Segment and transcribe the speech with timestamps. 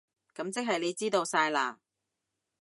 [0.33, 1.77] 噉即係你知道晒喇？